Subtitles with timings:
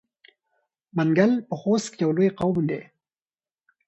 [0.95, 2.81] منګل په خوست کې یو لوی قوم دی.